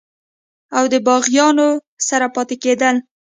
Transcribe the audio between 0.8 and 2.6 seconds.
دَباغيانو سره پاتې